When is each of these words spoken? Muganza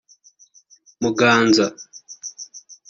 Muganza 1.05 1.65